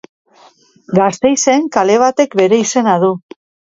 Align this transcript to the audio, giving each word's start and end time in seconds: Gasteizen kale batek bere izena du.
Gasteizen 1.01 1.69
kale 1.77 1.99
batek 2.07 2.37
bere 2.43 2.63
izena 2.67 2.99
du. 3.05 3.13